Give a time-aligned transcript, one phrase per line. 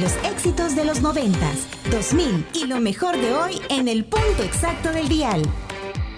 [0.00, 1.38] los éxitos de los 90,
[1.90, 5.42] 2000 y lo mejor de hoy en el punto exacto del dial.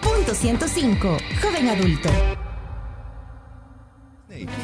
[0.01, 2.09] Punto 105, joven adulto.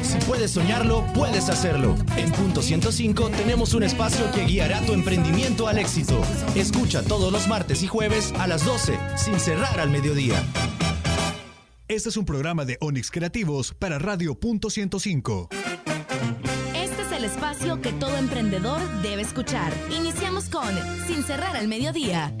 [0.01, 1.95] Si puedes soñarlo, puedes hacerlo.
[2.17, 6.21] En Punto 105 tenemos un espacio que guiará tu emprendimiento al éxito.
[6.55, 10.43] Escucha todos los martes y jueves a las 12, sin cerrar al mediodía.
[11.87, 15.49] Este es un programa de Onix Creativos para Radio Punto 105.
[17.59, 19.71] Que todo emprendedor debe escuchar.
[19.91, 20.67] Iniciamos con
[21.05, 22.33] Sin cerrar al mediodía.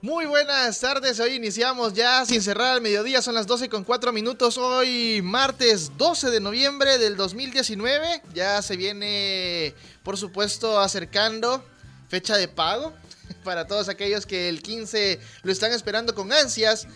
[0.00, 4.12] Muy buenas tardes, hoy iniciamos ya sin cerrar al mediodía, son las 12 con 4
[4.12, 11.64] minutos, hoy martes 12 de noviembre del 2019, ya se viene por supuesto acercando
[12.08, 12.92] fecha de pago
[13.44, 16.86] para todos aquellos que el 15 lo están esperando con ansias.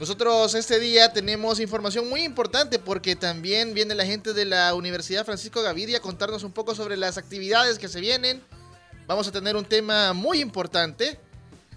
[0.00, 5.24] Nosotros este día tenemos información muy importante porque también viene la gente de la Universidad
[5.24, 8.42] Francisco Gavidia a contarnos un poco sobre las actividades que se vienen.
[9.06, 11.18] Vamos a tener un tema muy importante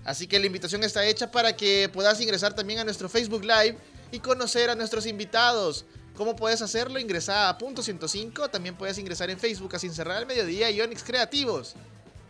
[0.08, 3.78] Así que la invitación está hecha para que puedas ingresar también a nuestro Facebook Live
[4.10, 5.84] y conocer a nuestros invitados.
[6.16, 6.98] ¿Cómo puedes hacerlo?
[6.98, 8.48] Ingresa a punto 105.
[8.48, 11.76] También puedes ingresar en Facebook a Sin Cerrar al Mediodía y Onyx Creativos.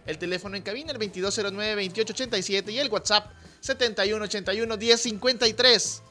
[0.07, 3.27] El teléfono en cabina, el 2209-2887 y el WhatsApp
[3.63, 6.01] 7181-1053.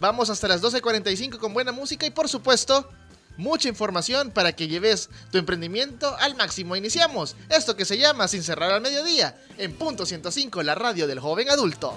[0.00, 2.88] Vamos hasta las 12.45 con buena música y por supuesto
[3.36, 6.76] mucha información para que lleves tu emprendimiento al máximo.
[6.76, 11.20] Iniciamos esto que se llama Sin cerrar al mediodía en punto 105, la radio del
[11.20, 11.96] joven adulto.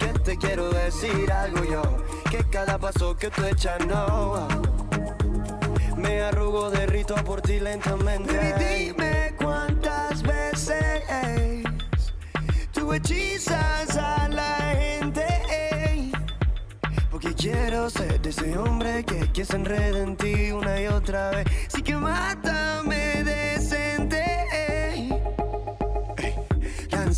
[0.23, 1.81] Te quiero decir algo yo,
[2.29, 4.47] que cada paso que tú echas no.
[5.97, 8.33] Me arrugo, derrito por ti lentamente.
[8.33, 11.63] Y dime cuántas veces
[12.71, 15.25] tú hechizas a la gente.
[17.09, 21.47] Porque quiero ser de ese hombre que, que se en ti una y otra vez.
[21.67, 23.10] Sí que mátame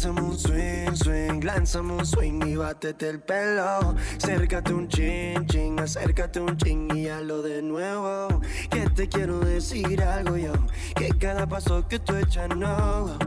[0.03, 3.95] Lánzame un swing, swing, lánzame un swing y bátete el pelo.
[4.17, 8.27] Acércate un chin, chin, acércate un chin y hazlo de nuevo.
[8.69, 10.51] Que te quiero decir algo yo,
[10.97, 13.17] que cada paso que tú echas no.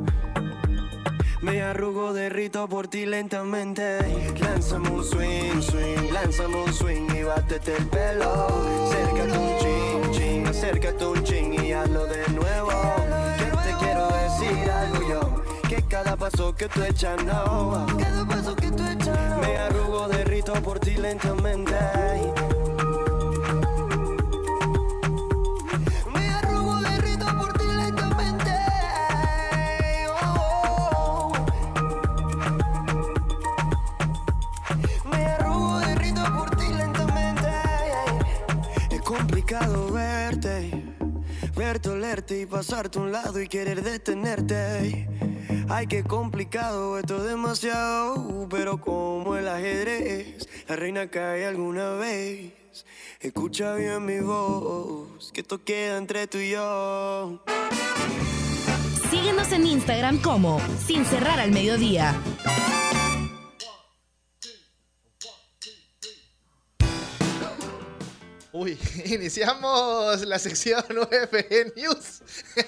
[1.40, 4.00] Me arrugo, derrito por ti lentamente.
[4.38, 8.48] Lánzame un swing, swing, lánzame un swing y bátete el pelo.
[8.86, 11.65] Acércate un chin, chin, acércate un chin y
[15.88, 17.86] cada paso que tú echas no.
[17.98, 21.74] Cada paso que tú echas Me arrugo, derrito por ti lentamente.
[26.12, 28.52] Me arrugo, derrito por ti lentamente.
[30.22, 31.32] Oh.
[35.10, 37.50] Me arrugo, derrito por ti lentamente.
[38.90, 40.84] Es complicado verte,
[41.54, 45.35] verte, olerte y pasarte a un lado y querer detenerte.
[45.68, 48.46] Ay, qué complicado, esto es demasiado.
[48.48, 52.52] Pero como el ajedrez, la reina cae alguna vez.
[53.20, 57.42] Escucha bien mi voz, que esto queda entre tú y yo.
[59.10, 62.14] Síguenos en Instagram como Sin cerrar al mediodía.
[68.58, 72.22] Uy, iniciamos la sección UFG News.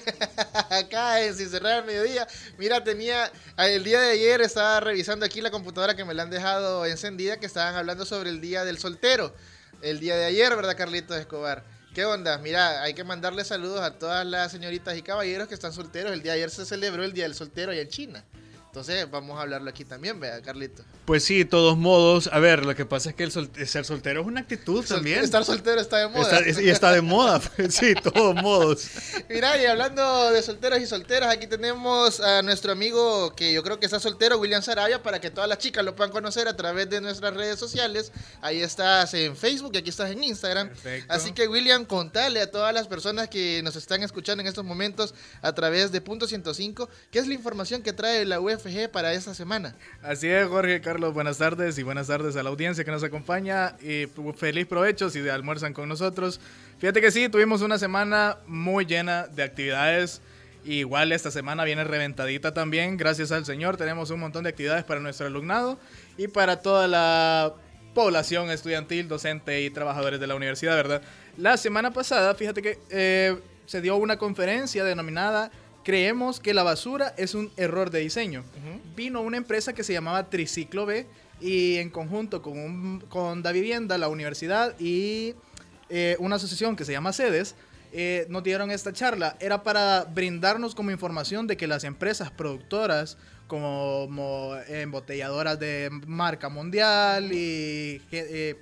[0.69, 2.27] Acá en Sin Cerrar Mediodía.
[2.59, 3.31] Mira, tenía.
[3.57, 7.39] El día de ayer estaba revisando aquí la computadora que me la han dejado encendida.
[7.39, 9.33] Que estaban hablando sobre el día del soltero.
[9.81, 11.63] El día de ayer, ¿verdad, Carlitos Escobar?
[11.95, 12.37] ¿Qué onda?
[12.37, 16.11] Mira, hay que mandarle saludos a todas las señoritas y caballeros que están solteros.
[16.13, 18.23] El día de ayer se celebró el Día del Soltero allá en China.
[18.69, 20.83] Entonces vamos a hablarlo aquí también, vea, Carlito.
[21.05, 22.29] Pues sí, de todos modos.
[22.31, 24.97] A ver, lo que pasa es que el sol- ser soltero es una actitud Sol-
[24.97, 25.23] también.
[25.23, 26.37] Estar soltero está de moda.
[26.39, 28.85] Está- y está de moda, pues, sí, de todos modos.
[29.27, 33.79] Mira, y hablando de solteros y solteras, aquí tenemos a nuestro amigo que yo creo
[33.79, 36.87] que está soltero, William Sarabia, para que todas las chicas lo puedan conocer a través
[36.91, 38.11] de nuestras redes sociales.
[38.39, 40.69] Ahí estás en Facebook y aquí estás en Instagram.
[40.69, 41.11] Perfecto.
[41.11, 45.15] Así que, William, contale a todas las personas que nos están escuchando en estos momentos
[45.41, 49.33] a través de Punto 105, qué es la información que trae la UFG para esta
[49.33, 49.75] semana.
[50.01, 53.75] Así es, Jorge Carlos, buenas tardes y buenas tardes a la audiencia que nos acompaña
[53.81, 56.41] y feliz provecho si almuerzan con nosotros.
[56.77, 60.21] Fíjate que sí, tuvimos una semana muy llena de actividades.
[60.65, 63.77] Igual esta semana viene reventadita también, gracias al Señor.
[63.77, 65.79] Tenemos un montón de actividades para nuestro alumnado
[66.17, 67.53] y para toda la
[67.93, 71.01] población estudiantil, docente y trabajadores de la universidad, ¿verdad?
[71.37, 75.49] La semana pasada, fíjate que eh, se dio una conferencia denominada
[75.83, 78.43] Creemos que la basura es un error de diseño.
[78.95, 81.07] Vino una empresa que se llamaba Triciclo B
[81.41, 85.35] y en conjunto con, un- con Da Vivienda, la universidad y
[85.89, 87.55] eh, una asociación que se llama Sedes,
[87.91, 89.35] eh, nos dieron esta charla.
[89.39, 93.17] Era para brindarnos como información de que las empresas productoras
[93.47, 98.55] como, como embotelladoras de marca mundial y eh,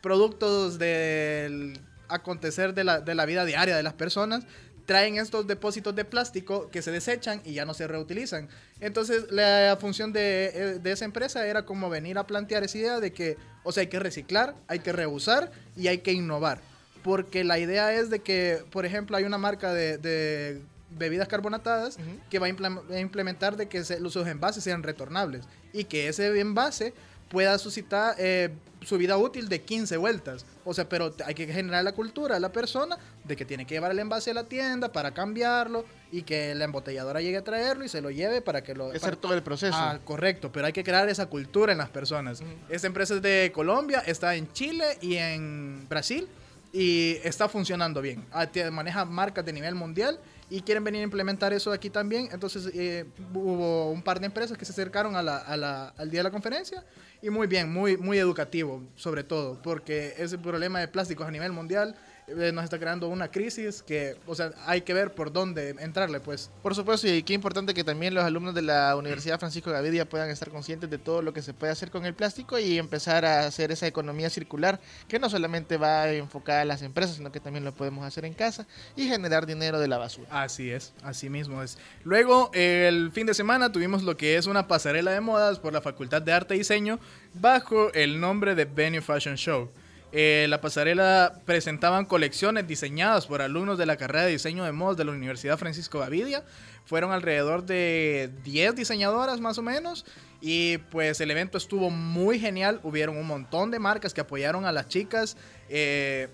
[0.00, 4.44] productos del acontecer de la, de la vida diaria de las personas
[4.92, 8.48] traen estos depósitos de plástico que se desechan y ya no se reutilizan.
[8.78, 13.00] Entonces la función de, eh, de esa empresa era como venir a plantear esa idea
[13.00, 16.60] de que, o sea, hay que reciclar, hay que reusar y hay que innovar.
[17.02, 20.60] Porque la idea es de que, por ejemplo, hay una marca de, de
[20.90, 21.96] bebidas carbonatadas
[22.28, 25.42] que va a implem- a implementar de que se- los sus envases sean retornables
[25.72, 26.92] y que ese envase
[27.32, 28.50] pueda suscitar eh,
[28.82, 30.44] su vida útil de 15 vueltas.
[30.66, 33.74] O sea, pero hay que generar la cultura a la persona de que tiene que
[33.74, 37.84] llevar el envase a la tienda para cambiarlo y que la embotelladora llegue a traerlo
[37.84, 38.88] y se lo lleve para que lo...
[38.90, 39.74] Hacer para- todo el proceso.
[39.76, 42.42] Ah, correcto, pero hay que crear esa cultura en las personas.
[42.68, 46.28] Esta empresa es de Colombia, está en Chile y en Brasil
[46.70, 48.24] y está funcionando bien.
[48.30, 50.18] Ah, maneja marcas de nivel mundial
[50.50, 52.28] y quieren venir a implementar eso aquí también.
[52.30, 56.10] Entonces eh, hubo un par de empresas que se acercaron a la- a la- al
[56.10, 56.84] día de la conferencia
[57.22, 61.52] y muy bien, muy, muy educativo sobre todo, porque ese problema de plásticos a nivel
[61.52, 61.94] mundial
[62.28, 66.50] nos está creando una crisis que, o sea, hay que ver por dónde entrarle, pues.
[66.62, 70.30] Por supuesto, y qué importante que también los alumnos de la Universidad Francisco Gavidia puedan
[70.30, 73.46] estar conscientes de todo lo que se puede hacer con el plástico y empezar a
[73.46, 77.64] hacer esa economía circular que no solamente va enfocada a las empresas, sino que también
[77.64, 78.66] lo podemos hacer en casa
[78.96, 80.28] y generar dinero de la basura.
[80.30, 81.78] Así es, así mismo es.
[82.04, 85.80] Luego, el fin de semana tuvimos lo que es una pasarela de modas por la
[85.80, 86.98] Facultad de Arte y Diseño
[87.34, 89.70] bajo el nombre de Venue Fashion Show.
[90.14, 94.98] Eh, la pasarela presentaban colecciones diseñadas por alumnos de la carrera de diseño de modas
[94.98, 96.44] de la Universidad Francisco Gavidia.
[96.84, 100.04] Fueron alrededor de 10 diseñadoras más o menos.
[100.42, 102.78] Y pues el evento estuvo muy genial.
[102.82, 105.38] Hubieron un montón de marcas que apoyaron a las chicas.
[105.70, 106.28] Eh,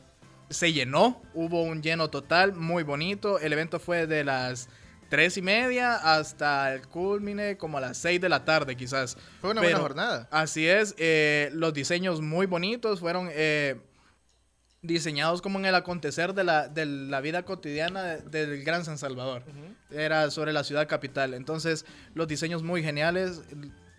[0.50, 3.38] se llenó, hubo un lleno total, muy bonito.
[3.38, 4.68] El evento fue de las
[5.08, 9.16] tres y media hasta el culmine como a las 6 de la tarde quizás.
[9.40, 10.28] Fue una Pero- buena jornada.
[10.30, 13.80] Así es, eh, los diseños muy bonitos fueron eh,
[14.82, 18.96] diseñados como en el acontecer de la, de la vida cotidiana de- del Gran San
[18.98, 19.42] Salvador.
[19.90, 21.34] Era sobre la ciudad capital.
[21.34, 21.84] Entonces,
[22.14, 23.42] los diseños muy geniales.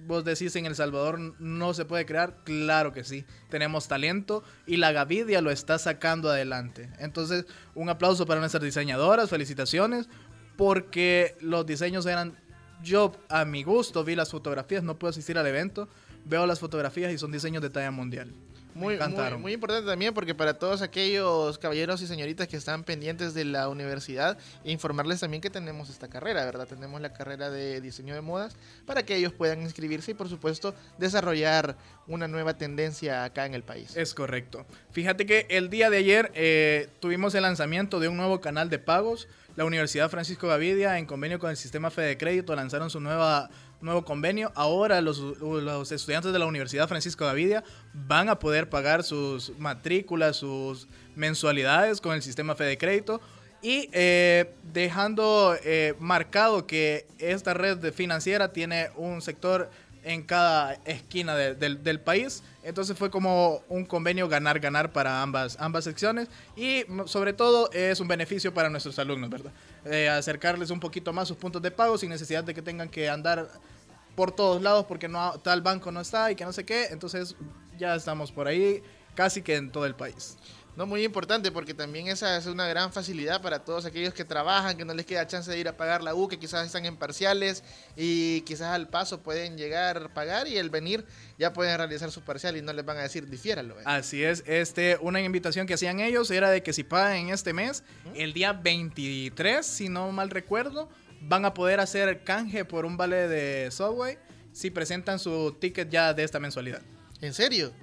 [0.01, 3.25] Vos decís en El Salvador no se puede crear, claro que sí.
[3.49, 6.89] Tenemos talento y la Gavidia lo está sacando adelante.
[6.99, 10.07] Entonces, un aplauso para nuestras diseñadoras, felicitaciones,
[10.59, 12.37] porque los diseños eran,
[12.83, 15.87] yo a mi gusto vi las fotografías, no puedo asistir al evento,
[16.25, 18.33] veo las fotografías y son diseños de talla mundial.
[18.75, 23.33] Muy, muy, muy importante también porque para todos aquellos caballeros y señoritas que están pendientes
[23.33, 26.67] de la universidad, informarles también que tenemos esta carrera, ¿verdad?
[26.67, 30.75] Tenemos la carrera de diseño de modas para que ellos puedan inscribirse y por supuesto
[30.97, 33.95] desarrollar una nueva tendencia acá en el país.
[33.95, 34.65] Es correcto.
[34.91, 38.79] Fíjate que el día de ayer eh, tuvimos el lanzamiento de un nuevo canal de
[38.79, 39.27] pagos.
[39.55, 43.49] La Universidad Francisco Gavidia, en convenio con el sistema Fede Crédito, lanzaron su nueva,
[43.81, 44.51] nuevo convenio.
[44.55, 47.63] Ahora los, los estudiantes de la Universidad Francisco Gavidia
[47.93, 53.21] van a poder pagar sus matrículas, sus mensualidades con el sistema Fede Crédito.
[53.61, 59.69] Y eh, dejando eh, marcado que esta red financiera tiene un sector
[60.03, 62.41] en cada esquina de- del, del país.
[62.63, 68.07] Entonces fue como un convenio ganar-ganar para ambas, ambas secciones y sobre todo es un
[68.07, 69.51] beneficio para nuestros alumnos, ¿verdad?
[69.85, 73.09] Eh, acercarles un poquito más sus puntos de pago sin necesidad de que tengan que
[73.09, 73.49] andar
[74.15, 76.87] por todos lados porque no tal banco no está y que no sé qué.
[76.91, 77.35] Entonces
[77.77, 78.83] ya estamos por ahí
[79.15, 80.37] casi que en todo el país.
[80.79, 84.77] No, muy importante porque también esa es una gran facilidad para todos aquellos que trabajan,
[84.77, 86.95] que no les queda chance de ir a pagar la U, que quizás están en
[86.95, 87.65] parciales
[87.97, 91.03] y quizás al paso pueden llegar a pagar y el venir
[91.37, 93.77] ya pueden realizar su parcial y no les van a decir difiéralo.
[93.77, 93.83] ¿eh?
[93.83, 97.51] Así es, este, una invitación que hacían ellos era de que si pagan en este
[97.51, 97.83] mes,
[98.15, 100.87] el día 23, si no mal recuerdo,
[101.19, 104.17] van a poder hacer canje por un vale de Subway
[104.53, 106.81] si presentan su ticket ya de esta mensualidad.
[107.19, 107.73] ¿En serio?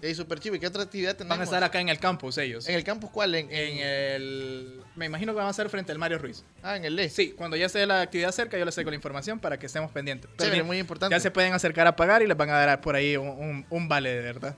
[0.00, 0.54] Es súper chivo.
[0.56, 1.36] ¿Y qué otra actividad tenemos?
[1.36, 2.68] Van a estar acá en el campus ellos.
[2.68, 3.34] ¿En el campus cuál?
[3.34, 4.80] En, En el...
[4.96, 6.44] Me imagino que van a estar frente al Mario Ruiz.
[6.62, 7.08] Ah, en el LE.
[7.10, 9.90] Sí, cuando ya esté la actividad cerca, yo les traigo la información para que estemos
[9.90, 10.30] pendientes.
[10.36, 11.14] Pero bien, muy importante.
[11.14, 13.66] Ya se pueden acercar a pagar y les van a dar por ahí un, un-
[13.70, 14.54] un vale de verdad.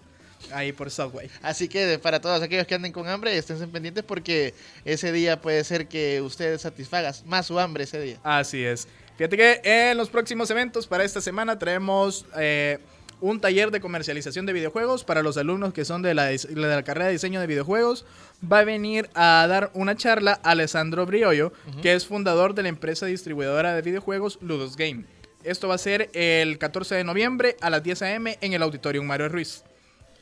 [0.53, 1.31] Ahí por Subway.
[1.43, 4.55] Así que para todos aquellos que anden con hambre, estén pendientes porque
[4.87, 8.19] ese día puede ser que ustedes satisfagan más su hambre ese día.
[8.23, 8.89] Así es.
[9.19, 12.79] Fíjate que en los próximos eventos para esta semana traemos eh,
[13.21, 16.55] un taller de comercialización de videojuegos para los alumnos que son de la, dis- de
[16.61, 18.05] la carrera de diseño de videojuegos.
[18.51, 23.07] Va a venir a dar una charla Alessandro Briollo, que es fundador de la empresa
[23.07, 25.05] distribuidora de videojuegos Ludus Game.
[25.45, 28.39] Esto va a ser el 14 de noviembre a las 10 a.m.
[28.41, 29.65] en el Auditorium Mario Ruiz.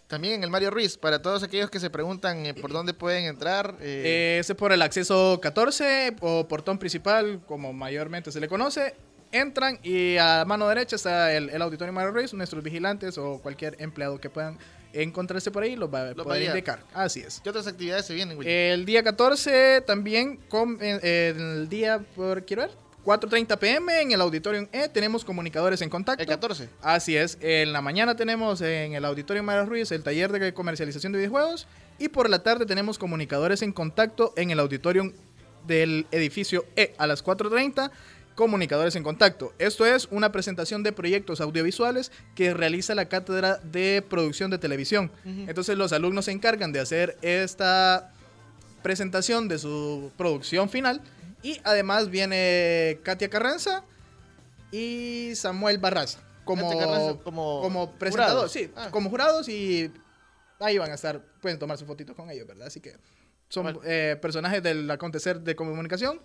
[0.06, 3.24] También en el Mario Ruiz, para todos aquellos que se preguntan eh, por dónde pueden
[3.26, 3.74] entrar.
[3.80, 8.48] eh, Eh, ese es por el acceso 14 o portón principal, como mayormente se le
[8.48, 8.94] conoce.
[9.32, 13.76] Entran y a mano derecha está el, el auditorio Mario Ruiz, nuestros vigilantes o cualquier
[13.80, 14.58] empleado que puedan
[14.92, 16.82] encontrarse por ahí los va a a poder indicar.
[16.94, 17.40] Así es.
[17.42, 18.38] ¿Qué otras actividades se vienen?
[18.42, 22.70] El día 14 también, con, eh, el día, por, quiero ver,
[23.04, 26.22] 4.30 pm en el Auditorium E tenemos comunicadores en contacto.
[26.22, 26.68] el 14.
[26.82, 31.12] Así es, en la mañana tenemos en el Auditorio Mario Ruiz el taller de comercialización
[31.12, 31.66] de videojuegos
[31.98, 35.12] y por la tarde tenemos comunicadores en contacto en el auditorium
[35.66, 37.90] del edificio E a las 4.30.
[38.42, 39.52] Comunicadores en contacto.
[39.58, 45.10] Esto es una presentación de proyectos audiovisuales que realiza la cátedra de producción de televisión.
[45.24, 48.12] Entonces los alumnos se encargan de hacer esta
[48.80, 51.00] presentación de su producción final
[51.42, 53.82] y además viene Katia Carranza
[54.70, 58.52] y Samuel Barraza como, Carranza como como presentador, jurados.
[58.52, 58.86] sí, Ah.
[58.92, 59.90] como jurados y
[60.60, 62.68] ahí van a estar, pueden tomar sus fotitos con ellos, ¿verdad?
[62.68, 62.94] Así que
[63.48, 63.78] son Vale.
[63.84, 66.20] eh, personajes del acontecer de comunicación,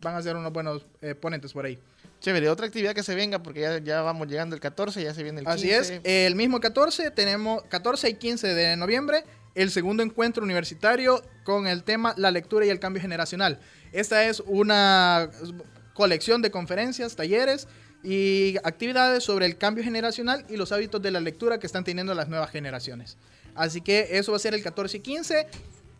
[0.00, 1.78] van a ser unos buenos eh, ponentes por ahí.
[2.20, 5.22] Chévere, otra actividad que se venga porque ya, ya vamos llegando el 14, ya se
[5.22, 5.54] viene el 15.
[5.54, 9.24] Así es, el mismo 14 tenemos 14 y 15 de noviembre
[9.54, 13.58] el segundo encuentro universitario con el tema La lectura y el cambio generacional.
[13.92, 15.30] Esta es una
[15.94, 17.66] colección de conferencias, talleres
[18.04, 22.14] y actividades sobre el cambio generacional y los hábitos de la lectura que están teniendo
[22.14, 23.16] las nuevas generaciones.
[23.56, 25.46] Así que eso va a ser el 14 y 15.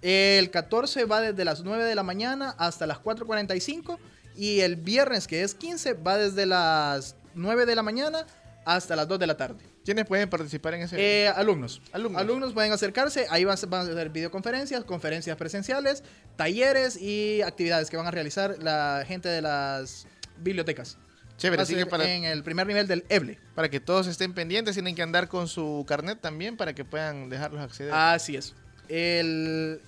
[0.03, 3.99] El 14 va desde las 9 de la mañana hasta las 4.45
[4.37, 8.25] y el viernes que es 15 va desde las 9 de la mañana
[8.65, 9.65] hasta las 2 de la tarde.
[9.85, 10.97] ¿Quiénes pueden participar en ese?
[10.99, 11.81] Eh, alumnos.
[11.93, 12.21] Alumnos.
[12.21, 12.53] alumnos.
[12.53, 16.05] pueden acercarse, ahí van, a- van a hacer videoconferencias, conferencias presenciales,
[16.37, 20.99] talleres y actividades que van a realizar la gente de las bibliotecas.
[21.39, 23.39] Chévere, así que para, en el primer nivel del EBLE.
[23.55, 27.31] para que todos estén pendientes, tienen que andar con su carnet también para que puedan
[27.31, 27.95] dejarlos acceder.
[27.95, 28.55] Así es.
[28.89, 29.81] El,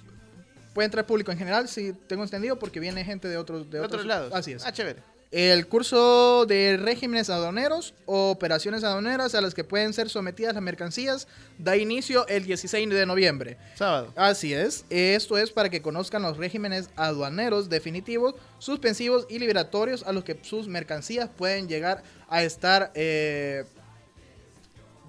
[0.75, 3.85] puede entrar público en general, si tengo entendido, porque viene gente de otros, de de
[3.85, 4.33] otros lados.
[4.35, 4.64] Así es.
[4.64, 5.02] Ah, chévere.
[5.33, 10.62] El curso de regímenes aduaneros o operaciones aduaneras a las que pueden ser sometidas las
[10.62, 13.57] mercancías da inicio el 16 de noviembre.
[13.76, 14.12] Sábado.
[14.16, 20.11] Así es, esto es para que conozcan los regímenes aduaneros definitivos, suspensivos y liberatorios a
[20.12, 23.66] los que sus mercancías pueden llegar a estar eh,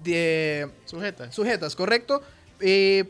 [0.04, 1.32] de- Sujeta.
[1.32, 2.22] sujetas, ¿correcto?
[2.60, 3.02] Y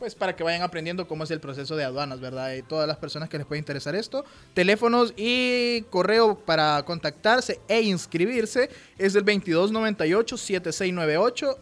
[0.00, 2.54] pues para que vayan aprendiendo cómo es el proceso de aduanas, ¿verdad?
[2.54, 4.24] Y todas las personas que les puede interesar esto.
[4.54, 11.56] Teléfonos y correo para contactarse e inscribirse es el 2298-7698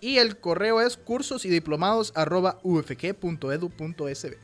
[0.00, 2.12] y el correo es cursos y diplomados
[2.62, 4.36] ufg.edu.sb.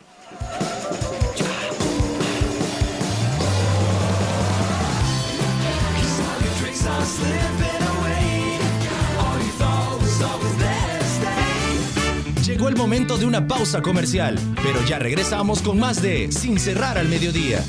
[12.47, 16.99] Llegó el momento de una pausa comercial, pero ya regresamos con más de Sin cerrar
[16.99, 17.65] al mediodía.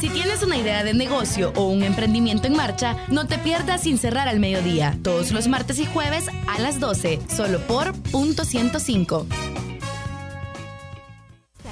[0.00, 3.98] Si tienes una idea de negocio o un emprendimiento en marcha, no te pierdas sin
[3.98, 9.26] cerrar al mediodía, todos los martes y jueves a las 12, solo por punto 105.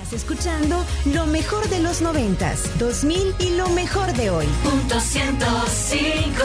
[0.08, 4.46] Estás escuchando lo mejor de los 90s, 2000 y lo mejor de hoy.
[4.64, 6.42] Punto 105.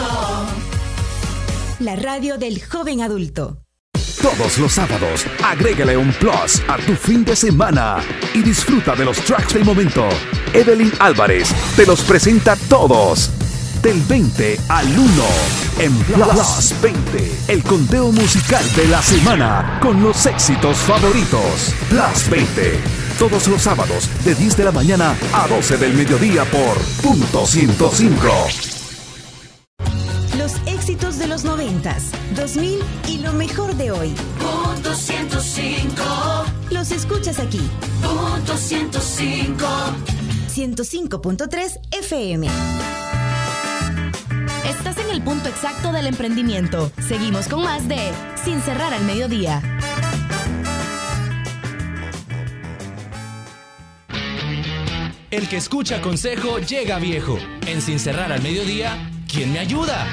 [1.79, 3.59] La radio del joven adulto.
[4.21, 8.03] Todos los sábados, agrégale un plus a tu fin de semana
[8.33, 10.09] y disfruta de los tracks del momento.
[10.51, 13.31] Evelyn Álvarez te los presenta todos.
[13.81, 15.23] Del 20 al 1
[15.79, 21.73] en Plus 20, el conteo musical de la semana con los éxitos favoritos.
[21.89, 26.77] Plus 20, todos los sábados de 10 de la mañana a 12 del mediodía por
[27.01, 28.27] punto 105.
[30.37, 34.13] Los éxitos de los 90s, 2000 y lo mejor de hoy.
[34.39, 36.03] Punto 105.
[36.71, 37.61] Los escuchas aquí.
[38.01, 39.65] Punto 105.
[40.53, 42.47] 105.3 FM.
[44.65, 46.91] Estás en el punto exacto del emprendimiento.
[47.07, 48.11] Seguimos con más de
[48.43, 49.61] Sin cerrar al mediodía.
[55.33, 57.39] El que escucha consejo llega viejo.
[57.65, 60.05] En Sin cerrar al mediodía, ¿quién me ayuda?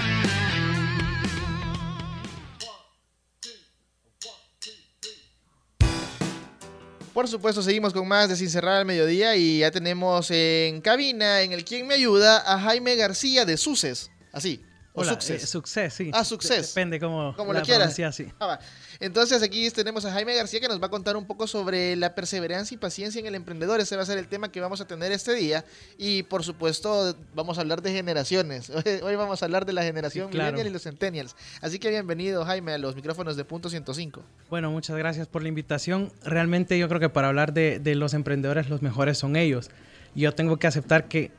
[7.12, 11.42] Por supuesto, seguimos con más de Sin Cerrar al Mediodía y ya tenemos en cabina,
[11.42, 14.10] en el Quien Me Ayuda, a Jaime García de Suces.
[14.32, 14.64] Así.
[14.92, 15.44] O Hola, Success.
[15.44, 16.10] eh, Success, sí.
[16.12, 16.74] Ah, Success.
[16.74, 17.94] Depende cómo, Como la lo quieras.
[17.94, 18.26] sí.
[18.40, 18.58] Ah.
[18.98, 22.14] Entonces aquí tenemos a Jaime García que nos va a contar un poco sobre la
[22.16, 23.78] perseverancia y paciencia en el emprendedor.
[23.78, 25.64] Ese va a ser el tema que vamos a tener este día.
[25.96, 28.68] Y por supuesto vamos a hablar de generaciones.
[28.74, 30.50] Hoy, hoy vamos a hablar de la generación Sí, claro.
[30.52, 31.36] millennial y los centennials.
[31.60, 34.24] Así que bienvenido Jaime a los micrófonos de Punto 105.
[34.50, 36.12] Bueno, muchas gracias por la invitación.
[36.24, 39.70] Realmente yo creo que para hablar de, de los emprendedores los mejores son ellos.
[40.16, 41.30] Yo tengo que aceptar que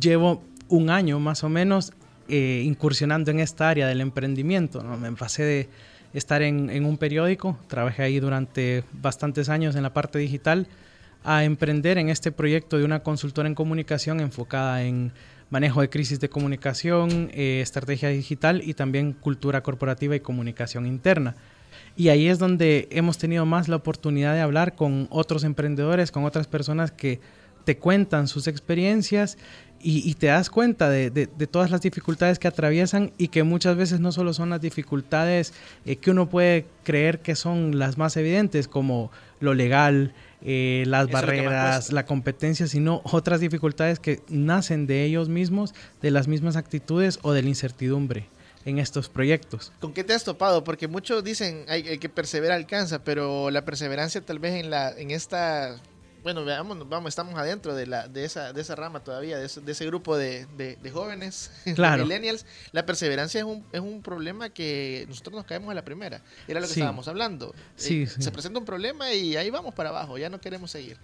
[0.00, 1.92] llevo un año más o menos
[2.30, 4.82] eh, incursionando en esta área del emprendimiento.
[4.82, 4.96] ¿no?
[4.96, 5.68] Me pasé de
[6.14, 10.66] estar en, en un periódico, trabajé ahí durante bastantes años en la parte digital,
[11.22, 15.12] a emprender en este proyecto de una consultora en comunicación enfocada en
[15.50, 21.34] manejo de crisis de comunicación, eh, estrategia digital y también cultura corporativa y comunicación interna.
[21.96, 26.24] Y ahí es donde hemos tenido más la oportunidad de hablar con otros emprendedores, con
[26.24, 27.20] otras personas que
[27.64, 29.36] te cuentan sus experiencias
[29.82, 33.42] y, y te das cuenta de, de- de todas las dificultades que atraviesan y que
[33.42, 35.52] muchas veces no solo son las dificultades
[35.86, 40.12] eh, que uno puede creer que son las más evidentes, como lo legal,
[40.42, 46.10] eh, las Eso barreras, la competencia, sino otras dificultades que nacen de ellos mismos, de
[46.10, 48.26] las mismas actitudes o de la incertidumbre
[48.66, 49.72] en estos proyectos.
[49.80, 50.62] ¿Con qué te has topado?
[50.64, 54.90] Porque muchos dicen hay, el que persevera alcanza, pero la perseverancia tal vez en la
[54.90, 55.76] en esta
[56.22, 59.60] bueno, veamos, vamos, estamos adentro de la de esa de esa rama todavía, de ese,
[59.60, 62.04] de ese grupo de, de- de jóvenes, de Claro.
[62.04, 62.46] millennials.
[62.72, 66.20] La perseverancia es un, es un problema que nosotros nos caemos a la primera.
[66.48, 66.80] Era lo que Sí.
[66.80, 67.54] estábamos hablando.
[67.76, 68.22] Sí, Eh, sí.
[68.22, 70.96] Se presenta un problema y ahí vamos para abajo, ya no queremos seguir.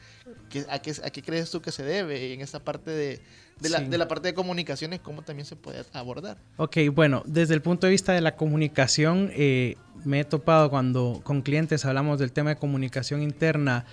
[0.50, 3.20] ¿Qué- a, qué, ¿A qué crees tú que se debe en esta parte de,
[3.60, 3.84] de, la, Sí.
[3.86, 5.00] de la parte de comunicaciones?
[5.00, 6.36] ¿Cómo también se puede abordar?
[6.56, 11.20] Ok, bueno, desde el punto de vista de la comunicación, eh, me he topado cuando
[11.24, 13.86] con clientes hablamos del tema de comunicación interna,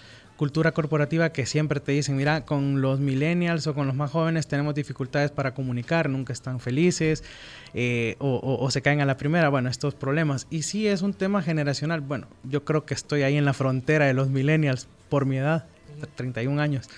[0.44, 4.46] cultura corporativa, que siempre te dicen, mira, con los millennials o con los más jóvenes
[4.46, 7.24] tenemos dificultades para comunicar, nunca están felices
[7.74, 10.46] eh, o, o- o se caen a la primera, bueno, estos problemas.
[10.50, 14.06] Y sí es un tema generacional, bueno, yo creo que estoy ahí en la frontera
[14.06, 15.66] de los millennials por mi edad,
[16.16, 16.90] 31 años.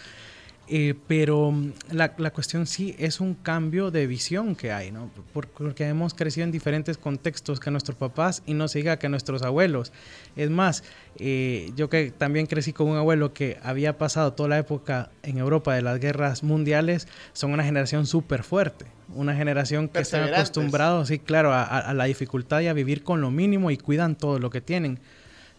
[0.67, 5.11] Eh, pero mm, la, la cuestión sí es un cambio de visión que hay, ¿no?
[5.31, 9.07] Por- Porque hemos crecido en diferentes contextos que nuestros papás y no se diga que
[9.07, 9.93] nuestros abuelos.
[10.35, 10.83] Es más,
[11.19, 15.37] eh, yo que también crecí con un abuelo que había pasado toda la época en
[15.37, 18.85] Europa de las guerras mundiales, son una generación súper fuerte.
[19.13, 23.03] Una generación que están acostumbrados, sí, claro, a, a- a la dificultad y a vivir
[23.03, 24.99] con lo mínimo y cuidan todo lo que tienen.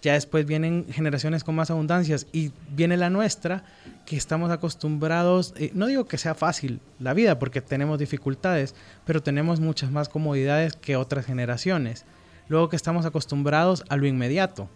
[0.07, 3.65] Ya después vienen generaciones con más abundancias y viene la nuestra,
[4.05, 9.21] que estamos acostumbrados, eh, no digo que sea fácil la vida porque tenemos dificultades, pero
[9.21, 12.05] tenemos muchas más comodidades que otras generaciones.
[12.47, 14.69] Luego que estamos acostumbrados a lo inmediato.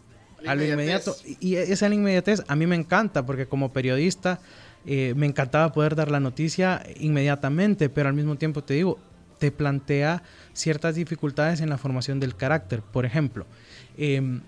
[0.44, 1.14] A lo inmediato.
[1.38, 4.40] Y esa inmediatez a mí me encanta porque como periodista
[4.84, 8.98] eh, me encantaba poder dar la noticia inmediatamente, pero al mismo tiempo te digo,
[9.38, 12.82] te plantea ciertas dificultades en la formación del carácter.
[12.82, 13.46] Por ejemplo,
[13.96, 14.40] em,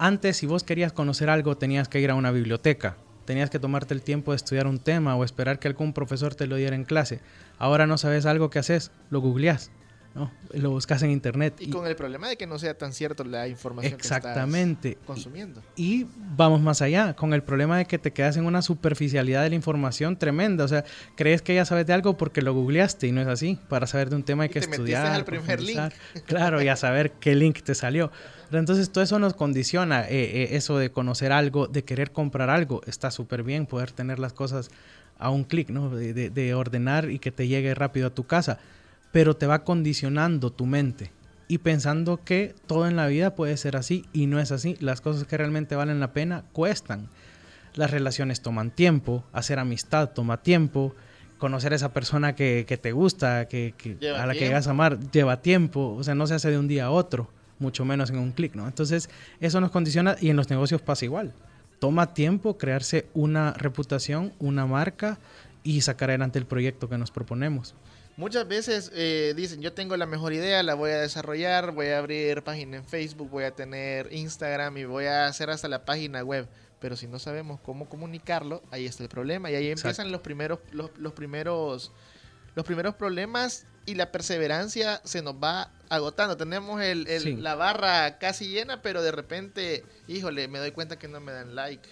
[0.00, 3.92] antes si vos querías conocer algo tenías que ir a una biblioteca, tenías que tomarte
[3.92, 6.84] el tiempo de estudiar un tema o esperar que algún profesor te lo diera en
[6.84, 7.20] clase.
[7.58, 9.70] Ahora no sabes algo que haces, lo googleás
[10.14, 10.30] ¿no?
[10.52, 11.54] Lo buscas en internet.
[11.60, 14.80] Y, con el problema de que no sea tan cierto la información exactamente.
[14.80, 15.62] que estás consumiendo.
[15.76, 19.50] Y, vamos más allá, con el problema de que te quedas en una superficialidad de
[19.50, 20.64] la información tremenda.
[20.64, 20.84] O sea,
[21.16, 23.58] crees que ya sabes de algo porque lo googleaste y no es así.
[23.68, 25.06] Para saber de un tema hay que estudiar.
[25.06, 25.80] Al primer link.
[26.26, 28.10] Claro, y a saber qué link te salió.
[28.50, 32.80] entonces todo eso nos condiciona, eh, eh, eso de conocer algo, de querer comprar algo.
[32.86, 34.70] Está súper bien poder tener las cosas
[35.18, 35.90] a un clic, ¿no?
[35.90, 38.58] de ordenar y que te llegue rápido a tu casa
[39.12, 41.10] pero te va condicionando tu mente
[41.48, 44.76] y pensando que todo en la vida puede ser así y no es así.
[44.78, 47.08] Las cosas que realmente valen la pena cuestan.
[47.74, 50.94] Las relaciones toman tiempo, hacer amistad toma tiempo,
[51.38, 53.74] conocer a esa persona que, te gusta, que,
[54.16, 56.68] a la que llegas a amar, lleva tiempo, o sea, no se hace de un
[56.68, 58.66] día a otro, mucho menos en un clic, ¿no?
[58.66, 61.32] Entonces, eso nos condiciona y en los negocios pasa igual.
[61.80, 65.18] Toma tiempo crearse una reputación, una marca
[65.64, 67.74] y sacar adelante el proyecto que nos proponemos.
[68.20, 71.96] Muchas veces eh, dicen, yo tengo la mejor idea, la voy a desarrollar, voy a
[71.96, 76.22] abrir página en Facebook, voy a tener Instagram y voy a hacer hasta la página
[76.22, 76.46] web.
[76.80, 79.50] Pero si no sabemos cómo comunicarlo, ahí está el problema.
[79.50, 81.92] Y ahí empiezan los primeros, los, primeros,
[82.54, 86.36] los primeros problemas y la perseverancia se nos va agotando.
[86.36, 91.20] Tenemos el, la barra casi llena, pero de repente, híjole, me doy cuenta que no
[91.20, 91.88] me dan like.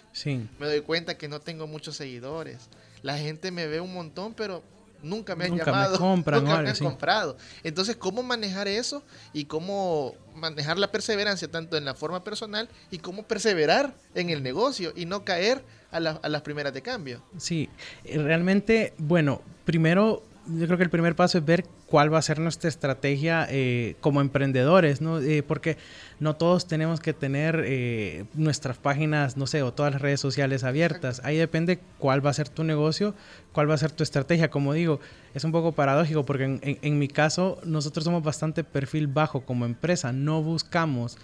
[0.59, 2.69] Me doy cuenta que no tengo muchos seguidores.
[3.01, 4.63] La gente me ve un montón, pero
[5.03, 7.37] nunca me han llamado, nunca me han comprado.
[7.63, 12.99] Entonces, ¿cómo manejar eso y cómo manejar la perseverancia tanto en la forma personal y
[12.99, 17.23] cómo perseverar en el negocio y no caer a, a las primeras de cambio?
[17.39, 17.69] Sí,
[18.05, 22.39] realmente, bueno, primero yo creo que el primer paso es ver cuál va a ser
[22.39, 25.21] nuestra estrategia eh, como emprendedores, ¿no?
[25.21, 25.77] Eh, porque
[26.21, 30.65] no todos tenemos que tener eh, nuestras páginas, no sé, o todas las redes sociales
[30.65, 31.21] abiertas.
[31.25, 33.15] Ahí depende cuál va a ser tu negocio,
[33.53, 34.51] cuál va a ser tu estrategia.
[34.51, 35.01] Como digo,
[35.35, 39.67] es un poco paradójico porque en, en mi caso nosotros somos bastante perfil bajo como
[39.67, 40.13] empresa.
[40.13, 41.19] No buscamos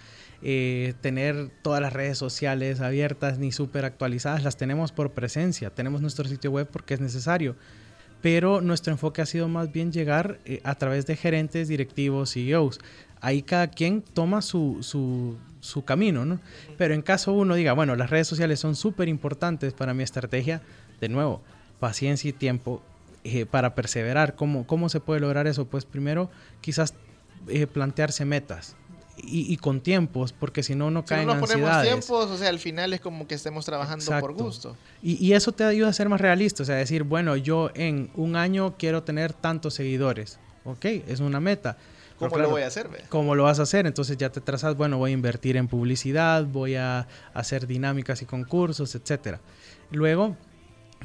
[1.01, 4.43] tener todas las redes sociales abiertas ni súper actualizadas.
[4.43, 5.71] Las tenemos por presencia.
[5.71, 7.55] Tenemos nuestro sitio web porque es necesario
[8.21, 12.79] pero nuestro enfoque ha sido más bien llegar eh, a través de gerentes, directivos, CEOs.
[13.21, 16.39] Ahí cada quien toma su, su, camino, ¿no?
[16.77, 20.61] Pero en caso uno diga, bueno, las redes sociales son súper importantes para mi estrategia,
[21.01, 21.41] de nuevo,
[21.79, 22.81] paciencia y tiempo
[23.23, 24.35] eh, para perseverar.
[24.35, 25.65] ¿Cómo, ¿Cómo se puede lograr eso?
[25.65, 26.29] Pues primero
[26.61, 26.93] quizás
[27.47, 28.75] eh, plantearse metas
[29.17, 32.49] y, con tiempos, porque si no, no caen si no nos ponemos tiempos, o sea,
[32.49, 34.75] al final es como que estemos trabajando por gusto.
[35.01, 38.35] Y, eso te ayuda a ser más realista, o sea, decir, bueno, yo en un
[38.35, 41.77] año quiero tener tantos seguidores, ok, es una meta.
[42.17, 42.89] ¿Cómo lo voy a hacer?
[43.09, 43.85] ¿Cómo lo vas a hacer?
[43.85, 48.25] Entonces ya te trazas, bueno, voy a invertir en publicidad, voy a hacer dinámicas y
[48.25, 49.41] concursos, etcétera.
[49.91, 50.37] Luego,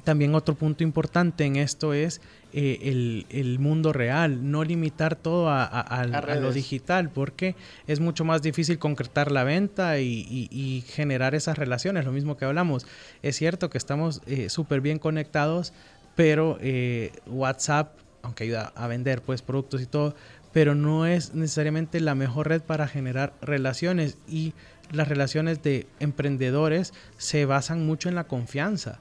[0.05, 2.21] también otro punto importante en esto es
[2.53, 7.55] eh, el, mundo real, no limitar todo a, lo digital, porque
[7.87, 12.87] es mucho más difícil concretar la venta y, generar esas relaciones, lo mismo que hablamos.
[13.23, 15.73] Es cierto que estamos eh, súper bien conectados,
[16.17, 20.15] pero eh, WhatsApp, aunque ayuda a vender pues productos y todo,
[20.53, 24.55] pero no es necesariamente la mejor red para generar relaciones y
[24.91, 28.99] las relaciones de emprendedores se basan mucho en la confianza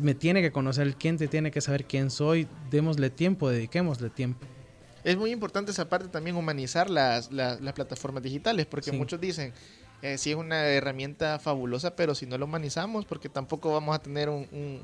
[0.00, 4.46] me tiene que conocer el cliente, tiene que saber quién soy, démosle tiempo, dediquémosle tiempo.
[5.04, 9.52] Es muy importante esa parte también humanizar las, las, plataformas digitales, porque muchos dicen,
[10.02, 14.00] eh, sí es una herramienta fabulosa, pero si no lo humanizamos, porque tampoco vamos a
[14.00, 14.80] tener un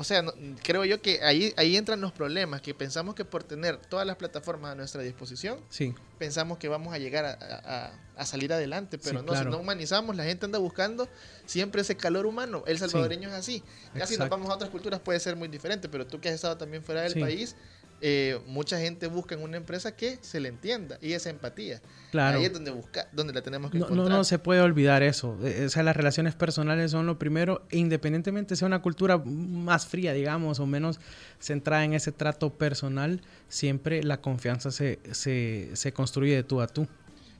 [0.00, 0.24] o sea,
[0.62, 4.16] creo yo que ahí, ahí entran los problemas, que pensamos que por tener todas las
[4.16, 5.94] plataformas a nuestra disposición, sí.
[6.18, 10.46] pensamos que vamos a llegar a, salir adelante, pero no, si no humanizamos, la gente
[10.46, 11.06] anda buscando
[11.44, 12.64] siempre ese calor humano.
[12.66, 13.62] El salvadoreño es así.
[13.94, 16.34] Ya si nos vamos a otras culturas puede ser muy diferente, pero tú que has
[16.34, 17.56] estado también fuera del país,
[18.00, 21.80] eh, mucha gente busca en una empresa que se le entienda y esa empatía.
[22.10, 22.38] Claro.
[22.38, 24.08] Ahí es donde, busca, donde la tenemos que no, encontrar.
[24.08, 25.38] No, no se puede olvidar eso.
[25.44, 29.86] E, o sea, las relaciones personales son lo primero, e independientemente sea una cultura más
[29.86, 30.98] fría, digamos, o menos
[31.38, 36.66] centrada en ese trato personal, siempre la confianza se, se, se construye de tú a
[36.66, 36.88] tú.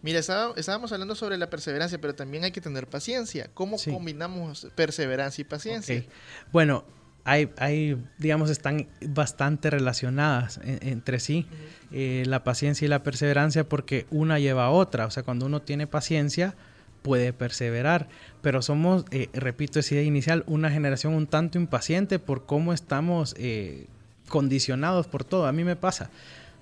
[0.03, 3.51] Mira, estábamos hablando sobre la perseverancia, pero también hay que tener paciencia.
[3.53, 6.05] ¿Cómo combinamos perseverancia y paciencia?
[6.53, 6.85] Bueno,
[7.25, 11.47] hay, hay, digamos, están bastante relacionadas en- entre sí,
[11.93, 15.07] eh, la paciencia y la perseverancia, porque una lleva a otra.
[15.07, 16.55] O sea, cuando uno tiene paciencia,
[17.03, 18.09] puede perseverar.
[18.43, 23.35] Pero somos, eh, repito, esa idea inicial, una generación un tanto impaciente por cómo estamos
[23.39, 23.87] eh,
[24.29, 25.47] condicionados por todo.
[25.47, 26.11] A mí me pasa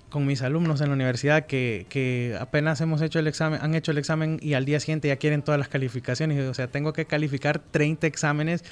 [0.09, 3.91] con mis alumnos en la universidad que, que apenas hemos hecho el examen, han hecho
[3.91, 6.49] el examen y al día siguiente ya quieren todas las calificaciones.
[6.49, 8.63] O sea, tengo que calificar 30 exámenes.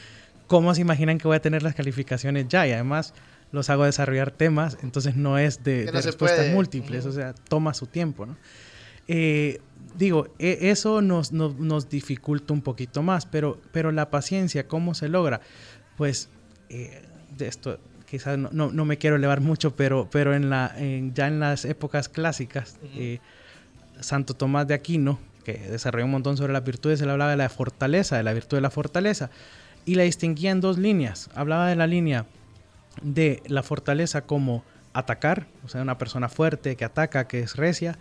[0.47, 2.65] ¿Cómo se imaginan que voy a tener las calificaciones ya?
[2.67, 3.13] Y además
[3.51, 6.53] los hago desarrollar temas, entonces no es de, de no se respuestas puede.
[6.53, 8.37] múltiples, o sea, toma su tiempo, ¿no?
[9.07, 9.61] Eh,
[9.97, 14.93] digo, e- eso nos, nos, nos dificulta un poquito más, pero, pero la paciencia, ¿cómo
[14.95, 15.39] se logra?
[15.95, 16.29] Pues
[16.69, 17.03] eh,
[17.37, 21.13] de esto quizás no, no, no me quiero elevar mucho, pero, pero en la, en-
[21.13, 23.19] ya en las épocas clásicas, eh,
[24.01, 27.49] Santo Tomás de Aquino, que desarrolló un montón sobre las virtudes, él hablaba de la
[27.49, 29.29] fortaleza, de la virtud de la fortaleza,
[29.87, 31.29] y la distinguía en dos líneas.
[31.33, 32.27] Hablaba de la línea
[33.01, 37.97] de la fortaleza como atacar, o sea, una persona fuerte que ataca, que es recia,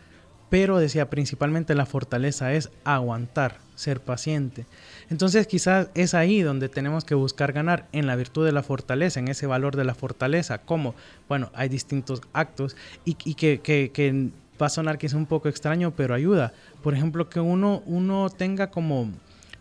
[0.49, 4.65] pero decía principalmente la fortaleza es aguantar, ser paciente.
[5.11, 9.19] Entonces quizás es ahí donde tenemos que buscar ganar en la virtud de la fortaleza,
[9.21, 10.95] en ese valor de la fortaleza, como,
[11.29, 15.91] bueno, hay distintos actos y, que, que- que va a sonar quizá un poco extraño,
[15.95, 16.53] pero ayuda.
[16.83, 19.11] Por ejemplo, que uno, uno tenga como,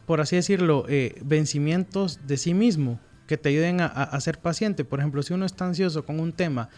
[0.05, 4.85] por así decirlo, eh, vencimientos de sí mismo que te ayuden a, ser paciente.
[4.85, 6.69] Por ejemplo, si uno está ansioso con un tema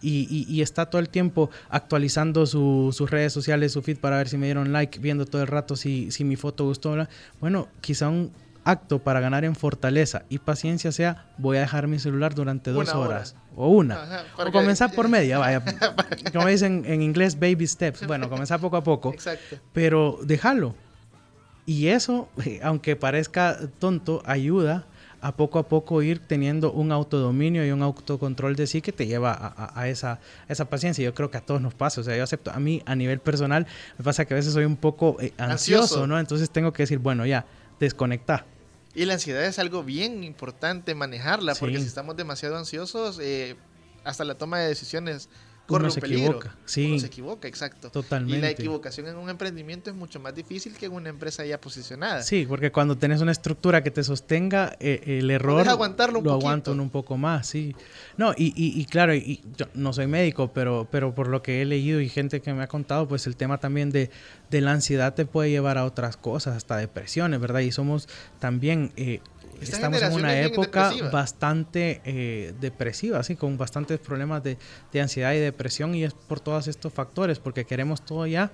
[0.00, 4.18] y, y- y está todo el tiempo actualizando su- sus redes sociales, su feed para
[4.18, 6.96] ver si me dieron like, viendo todo el rato si, si mi foto gustó,
[7.40, 8.30] bueno, quizá un
[8.62, 12.88] acto para ganar en fortaleza y paciencia sea voy a dejar mi celular durante dos
[12.88, 13.08] Una hora.
[13.16, 15.62] horas o una Ajá, o comenzar por media vaya
[16.32, 19.56] como dicen en inglés baby steps bueno comenzar poco a poco Exacto.
[19.72, 20.74] pero déjalo
[21.66, 22.28] y eso,
[22.62, 24.86] aunque parezca tonto, ayuda
[25.22, 29.06] a poco a poco ir teniendo un autodominio y un autocontrol de sí que te
[29.06, 30.20] lleva a, a- a esa, a
[30.52, 31.02] esa paciencia.
[31.04, 32.00] Yo creo que a todos nos pasa.
[32.00, 33.66] O sea, yo acepto, a mí a nivel personal
[33.98, 36.06] me pasa que a veces soy un poco eh, ansioso, Ansioso.
[36.06, 36.20] ¿no?
[36.20, 37.44] Entonces tengo que decir, bueno, ya,
[37.80, 38.44] desconecta.
[38.94, 43.56] Y la ansiedad es algo bien importante manejarla, porque si estamos demasiado ansiosos, eh,
[44.04, 45.28] hasta la toma de decisiones
[45.66, 46.24] corre Uno un se peligro.
[46.26, 46.86] equivoca, sí.
[46.90, 47.88] Uno se equivoca, exacto.
[47.88, 48.50] Y la Totalmente.
[48.50, 52.22] equivocación en un emprendimiento es mucho más difícil que en una empresa ya posicionada.
[52.22, 56.24] Sí, porque cuando tenés una estructura que te sostenga, eh, el error Puedes aguantarlo un
[56.24, 56.46] lo poquito.
[56.48, 57.74] aguanto un poco más, sí.
[58.16, 61.62] No, y, y- y claro, y yo no soy médico, pero, pero por lo que
[61.62, 64.10] he leído y gente que me ha contado, pues el tema también de,
[64.50, 67.60] de la ansiedad te puede llevar a otras cosas, hasta depresiones, ¿verdad?
[67.60, 68.92] Y somos también...
[68.96, 69.20] eh,
[69.60, 71.10] Esta Estamos en una época depresiva.
[71.10, 74.58] bastante eh, depresiva, así, con bastantes problemas de,
[74.92, 78.50] de ansiedad y depresión, y es por todos estos factores, porque queremos todo ya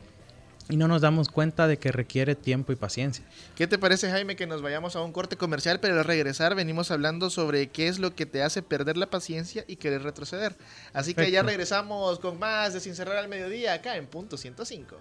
[0.69, 3.25] y no nos damos cuenta de que requiere tiempo y paciencia.
[3.57, 6.91] ¿Qué te parece, Jaime, que nos vayamos a un corte comercial, pero al regresar venimos
[6.91, 10.57] hablando sobre qué es lo que te hace perder la paciencia y querer retroceder?
[10.93, 14.97] Así que ya regresamos con más de Sin Cerrar al Mediodía acá en Punto 105.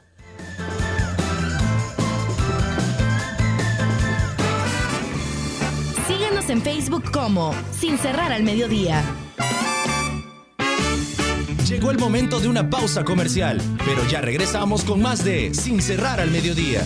[6.50, 9.04] En Facebook como Sin Cerrar al Mediodía.
[11.68, 16.20] Llegó el momento de una pausa comercial, pero ya regresamos con más de Sin cerrar
[16.20, 16.86] al mediodía.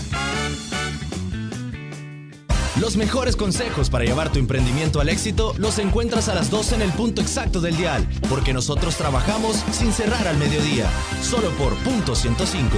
[2.80, 6.82] Los mejores consejos para llevar tu emprendimiento al éxito los encuentras a las 12 en
[6.82, 10.88] el punto exacto del dial, porque nosotros trabajamos sin cerrar al mediodía,
[11.22, 12.78] solo por punto 105.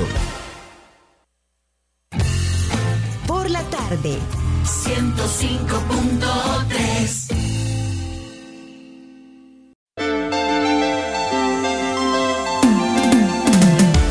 [3.28, 4.18] Por la tarde.
[4.68, 7.32] 105.3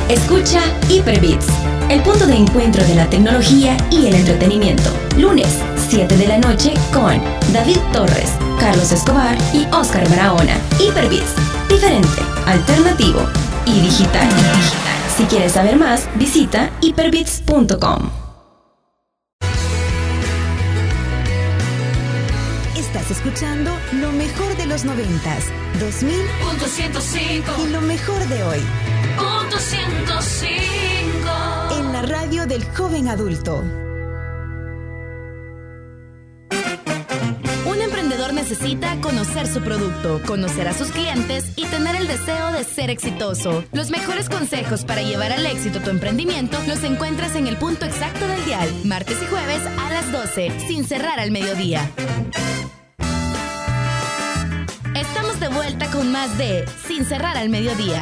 [0.08, 1.46] Escucha Hyperbits,
[1.90, 4.88] el punto de encuentro de la tecnología y el entretenimiento.
[5.18, 7.20] Lunes, 7 de la noche con
[7.52, 10.58] David Torres, Carlos Escobar y Oscar Barahona.
[10.78, 11.34] Hyperbits,
[11.68, 13.20] diferente, alternativo
[13.66, 14.30] y digital.
[15.14, 18.25] Si quieres saber más, visita hyperbits.com.
[23.06, 25.44] Estás escuchando lo mejor de los noventas,
[25.78, 28.58] 2000 Punto 105 y lo mejor de hoy
[29.16, 33.62] Punto 105 en la radio del joven adulto.
[37.64, 42.64] Un emprendedor necesita conocer su producto, conocer a sus clientes y tener el deseo de
[42.64, 43.62] ser exitoso.
[43.70, 48.26] Los mejores consejos para llevar al éxito tu emprendimiento los encuentras en el punto exacto
[48.26, 51.88] del dial, martes y jueves a las 12, sin cerrar al mediodía.
[56.06, 58.00] Con más de Sin cerrar al mediodía.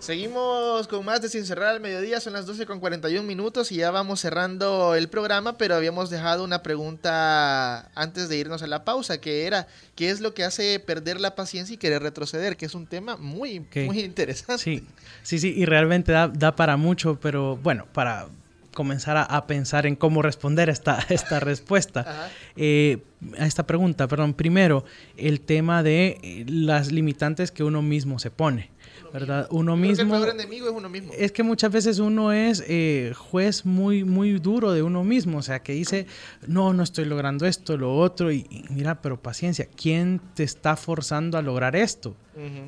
[0.00, 3.76] Seguimos con más de Sin Cerrar al Mediodía, son las 12 con 41 minutos y
[3.76, 8.84] ya vamos cerrando el programa, pero habíamos dejado una pregunta antes de irnos a la
[8.84, 12.56] pausa, que era, ¿qué es lo que hace perder la paciencia y querer retroceder?
[12.56, 14.64] Que es un tema muy, muy interesante.
[14.64, 14.84] Sí,
[15.22, 18.26] sí, sí, y realmente da, da para mucho, pero bueno, para
[18.72, 22.98] comenzar a, pensar en cómo responder esta, esta respuesta, eh,
[23.38, 24.84] a esta pregunta, perdón, primero,
[25.16, 28.70] el tema de eh, las limitantes que uno mismo se pone,
[29.12, 29.46] ¿verdad?
[29.50, 30.20] Uno Creo que el mismo...
[30.20, 31.12] peor enemigo es uno mismo.
[31.16, 35.42] Es que muchas veces uno es eh, juez muy, muy duro de uno mismo, o
[35.42, 36.06] sea, que dice,
[36.46, 40.76] no, no estoy logrando esto, lo otro, y, y mira, pero paciencia, ¿quién te está
[40.76, 42.16] forzando a lograr esto?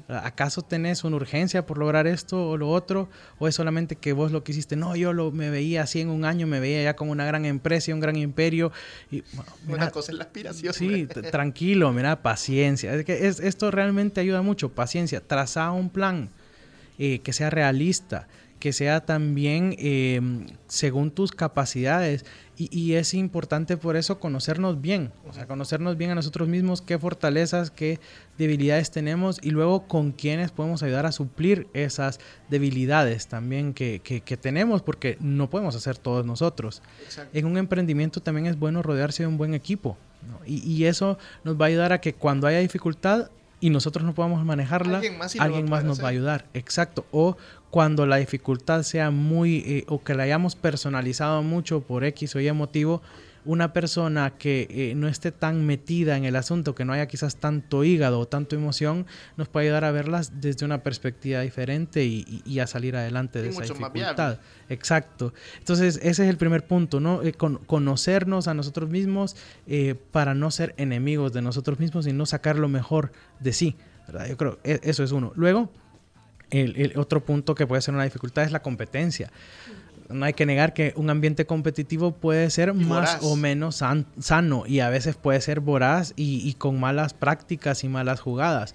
[0.09, 3.09] ¿Acaso tenés una urgencia por lograr esto o lo otro?
[3.39, 4.77] ¿O es solamente que vos lo que hiciste?
[4.77, 7.45] No, yo lo, me veía así en un año, me veía ya con una gran
[7.45, 8.73] empresa, y un gran imperio.
[9.11, 10.75] Y, bueno, Una cosa es la aspiración.
[10.75, 12.95] Sí, tranquilo, mira, paciencia.
[12.95, 15.21] Es que es- esto realmente ayuda mucho, paciencia.
[15.21, 16.31] Traza un plan
[16.99, 18.29] eh, que sea realista,
[18.63, 20.21] que sea también eh,
[20.69, 22.25] según tus capacidades.
[22.57, 26.81] Y, y es importante por eso conocernos bien, o sea, conocernos bien a nosotros mismos,
[26.81, 27.99] qué fortalezas, qué
[28.39, 34.21] debilidades tenemos y luego con quiénes podemos ayudar a suplir esas debilidades también que, que-
[34.21, 36.83] que tenemos, porque no podemos hacer todos nosotros.
[37.05, 37.37] Exacto.
[37.37, 39.97] En un emprendimiento también es bueno rodearse de un buen equipo.
[40.29, 40.39] ¿no?
[40.47, 43.29] Y, y eso nos va a ayudar a que cuando haya dificultad
[43.61, 46.47] y nosotros no podamos manejarla, Alguien más alguien más nos va a ayudar.
[46.53, 47.07] Exacto.
[47.13, 47.37] O
[47.73, 52.41] cuando la dificultad sea muy, eh, o que la hayamos personalizado mucho por X o
[52.41, 53.01] Y motivo,
[53.47, 57.37] una persona que eh, no esté tan metida en el asunto, que no haya quizás
[57.37, 59.07] tanto hígado o tanto emoción,
[59.39, 63.41] nos puede ayudar a verlas desde una perspectiva diferente y, y- y a salir adelante
[63.41, 63.63] de Y esa
[64.13, 64.39] dificultad.
[64.69, 65.33] Exacto.
[65.59, 67.23] Entonces, ese es el primer punto, ¿no?
[67.23, 69.35] Eh, con- conocernos a nosotros mismos
[69.67, 73.77] eh, para no ser enemigos de nosotros mismos y no sacar lo mejor de sí.
[74.07, 74.27] ¿verdad?
[74.29, 75.33] Yo creo e- eso es uno.
[75.37, 75.71] Luego,
[76.53, 79.31] el, el otro punto que puede ser una dificultad es la competencia.
[80.09, 83.19] No hay que negar que un ambiente competitivo puede ser más voraz.
[83.23, 87.83] o menos san- sano y a veces puede ser voraz y, y con malas prácticas
[87.85, 88.75] y malas jugadas.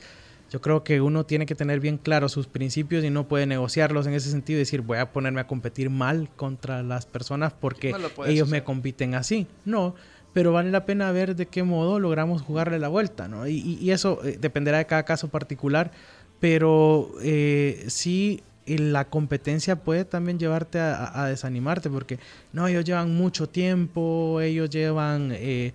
[0.50, 4.08] Yo creo que uno tiene que tener bien claro sus principios y no puede negociarlos
[4.08, 7.92] en ese sentido y decir voy a ponerme a competir mal contra las personas porque
[7.92, 9.46] No ellos me compiten así.
[9.66, 9.94] No,
[10.34, 13.46] pero vale la pena ver de qué modo logramos jugarle la vuelta, ¿no?
[13.46, 15.92] Y, y- y eso eh, dependerá de cada caso particular,
[16.40, 22.20] pero eh, sí la competencia puede también llevarte a desanimarte porque
[22.52, 25.74] no, ellos llevan mucho tiempo, ellos llevan eh,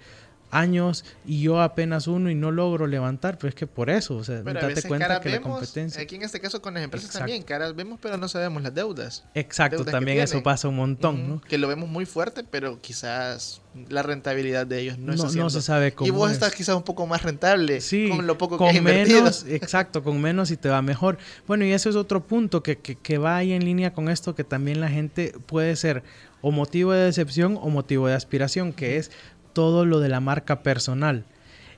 [0.53, 4.23] años y yo apenas uno y no logro levantar, pero es que por eso, o
[4.23, 6.01] sea, Pero a date veces cuenta que la vemos, competencia...
[6.03, 7.25] aquí en este caso con las empresas Exacto.
[7.25, 9.25] también, caras vemos, pero no sabemos las deudas.
[9.35, 11.41] Exacto, deudas también eso pasa un montón, ¿no?
[11.41, 15.49] Que lo vemos muy fuerte, pero quizás la rentabilidad de ellos no, No- está no
[15.49, 16.35] se sabe cómo Y vos es.
[16.35, 20.03] estás quizás un poco más rentable Sí, con lo poco que has con menos, exacto,
[20.05, 21.17] con menos y te va mejor.
[21.47, 24.35] Bueno, y ese es otro punto que, que, que va ahí en línea con esto,
[24.35, 26.03] que también la gente puede ser
[26.43, 29.11] o motivo de decepción o motivo de aspiración, que es
[29.53, 31.25] todo lo de la marca personal.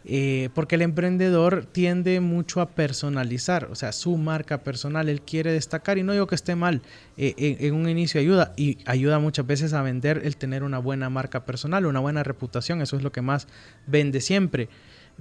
[0.06, 5.50] Eh, porque el emprendedor tiende mucho a personalizar, o sea, su marca personal, él quiere
[5.50, 6.82] destacar y no digo que esté mal,
[7.16, 10.78] eh, en, en un inicio ayuda y ayuda muchas veces a vender el tener una
[10.78, 13.48] buena marca personal, una buena reputación, eso es lo que más
[13.86, 14.68] vende siempre,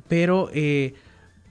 [0.09, 0.95] pero eh,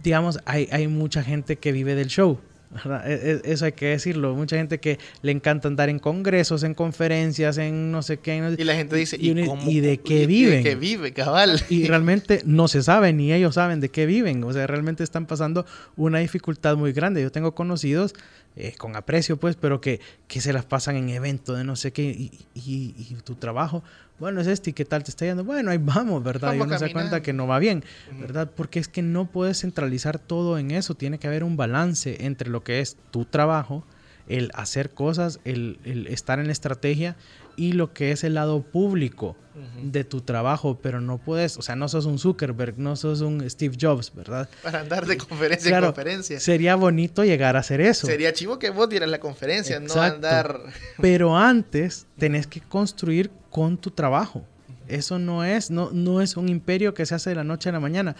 [0.02, 2.38] digamos, hay, hay mucha gente que vive del show.
[2.72, 3.10] ¿Verdad?
[3.10, 4.34] E- e- Eso hay que decirlo.
[4.34, 8.40] Mucha gente que le encanta andar en congresos, en conferencias, en no sé qué.
[8.40, 10.62] no- Y la gente dice, ¿y, uno- cómo- ¿y de qué viven?
[10.62, 11.60] ¿De qué vive, cabal?
[11.70, 14.42] Y realmente no se sabe, ni ellos saben de qué viven.
[14.44, 17.22] O sea, realmente están pasando una dificultad muy grande.
[17.22, 18.14] Yo tengo conocidos,
[18.56, 21.92] eh, con aprecio pues, pero que, que se las pasan en eventos de no sé
[21.92, 22.02] qué.
[22.04, 23.82] Y, y- y tu trabajo,
[24.18, 25.42] bueno, es este, ¿y qué tal te está yendo?
[25.44, 26.48] Bueno, ahí vamos, ¿verdad?
[26.54, 27.82] Y uno se da cuenta que no va bien,
[28.20, 28.50] ¿verdad?
[28.54, 30.94] Porque es que no puedes centralizar todo en eso.
[30.94, 33.84] Tiene que haber un balance entre lo que es tu trabajo,
[34.28, 37.16] el hacer cosas, el, el estar en la estrategia
[37.56, 39.36] y lo que es el lado público
[39.82, 43.48] de tu trabajo, pero no puedes, o sea, no sos un Zuckerberg, no sos un
[43.48, 44.48] Steve Jobs, ¿verdad?
[44.62, 46.40] Para andar de conferencia Claro, en conferencia.
[46.40, 48.06] Sería bonito llegar a hacer eso.
[48.06, 50.60] Sería chivo que vos dieras la conferencia, no andar...
[51.00, 54.44] Pero antes tenés que construir con tu trabajo.
[54.88, 57.72] Eso no es, no, no es un imperio que se hace de la noche a
[57.72, 58.16] la mañana.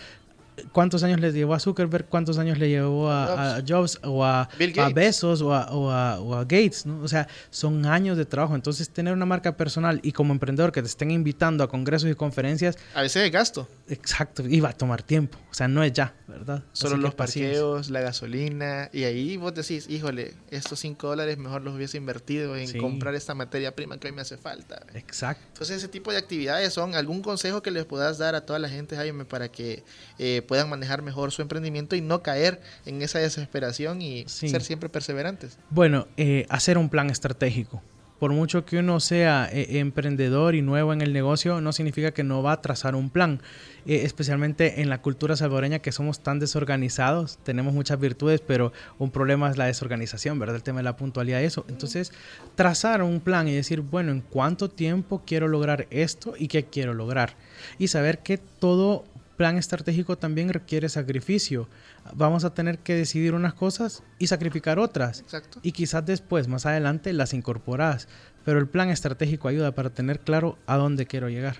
[0.73, 2.07] ¿Cuántos años le llevó a Zuckerberg?
[2.09, 4.89] ¿Cuántos años le llevó a, a Jobs o a, a.
[4.91, 6.85] Bezos o a, o a- o a Gates?
[6.85, 7.01] ¿no?
[7.03, 8.55] O sea, son años de trabajo.
[8.55, 12.15] Entonces, tener una marca personal y como emprendedor que te estén invitando a congresos y
[12.15, 13.67] conferencias, A veces es gasto.
[13.89, 15.39] Exacto, y va a tomar tiempo.
[15.51, 16.63] O sea, no es ya, ¿verdad?
[16.73, 17.53] Solo los paciencia.
[17.61, 22.57] parqueos, la gasolina, y ahí vos decís, híjole, estos 5 dólares mejor los hubiese invertido
[22.57, 22.79] en Sí.
[22.79, 24.85] comprar esta materia prima que hoy me hace falta.
[24.95, 25.43] Exacto.
[25.49, 28.69] Entonces ese tipo de actividades son algún consejo que les puedas dar a toda la
[28.69, 29.83] gente, Jaime, para que
[30.19, 34.49] eh, puedan manejar mejor su emprendimiento y no caer en esa desesperación y Sí.
[34.49, 35.59] ser siempre perseverantes.
[35.71, 37.83] Bueno, eh, hacer un plan estratégico.
[38.19, 42.23] Por mucho que uno sea eh, emprendedor y nuevo en el negocio, no significa que
[42.23, 43.41] no va a trazar un plan.
[43.85, 49.11] Eh, especialmente en la cultura salvadoreña que somos tan desorganizados, tenemos muchas virtudes, pero un
[49.11, 50.55] problema es la desorganización, ¿verdad?
[50.55, 51.65] El tema de la puntualidad, eso.
[51.69, 52.13] Entonces,
[52.55, 56.95] trazar un plan y decir, bueno, ¿en cuánto tiempo quiero lograr esto y qué quiero
[56.95, 57.35] lograr?
[57.81, 59.05] Y saber que todo
[59.43, 61.69] plan estratégico también requiere sacrificio.
[62.15, 65.19] Vamos a tener que decidir unas cosas y sacrificar otras.
[65.19, 65.59] Exacto.
[65.65, 68.07] Y quizás después, más adelante, las incorporas.
[68.45, 71.57] Pero el plan estratégico ayuda para tener claro a dónde quiero llegar.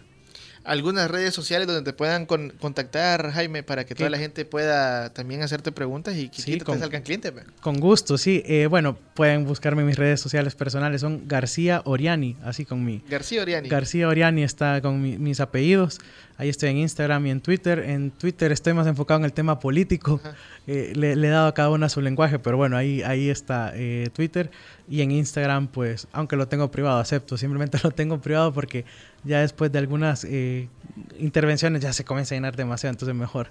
[0.65, 5.13] Algunas redes sociales donde te puedan con- contactar, Jaime, para que toda la gente pueda
[5.13, 7.33] también hacerte preguntas y que Sí, te salgan clientes.
[7.33, 7.43] pe.
[7.61, 8.43] Con gusto, sí.
[8.47, 11.01] Eh, bueno, pueden buscarme en mis redes sociales personales.
[11.01, 13.03] Son García Oriani, así con mi...
[13.09, 13.69] García Oriani.
[13.69, 15.99] García Oriani está con mi- mis apellidos.
[16.39, 17.79] Ahí estoy en Instagram y en Twitter.
[17.81, 20.21] En Twitter estoy más enfocado en el tema político.
[20.67, 23.73] Eh, le, le he dado a cada una su lenguaje, pero bueno, ahí, ahí está
[23.75, 24.51] eh, Twitter.
[24.89, 27.37] Y en Instagram, pues, aunque lo tengo privado, acepto.
[27.37, 28.85] Simplemente lo tengo privado porque
[29.25, 30.69] ya después de algunas eh,
[31.19, 32.93] intervenciones ya se comienza a llenar demasiado.
[32.93, 33.49] Entonces mejor